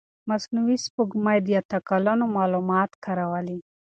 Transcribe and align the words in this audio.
مصنوعي 0.29 0.77
سپوږمکۍ 0.85 1.37
د 1.43 1.47
اته 1.61 1.77
کلونو 1.89 2.25
معلومات 2.37 2.91
کارولي. 3.05 3.59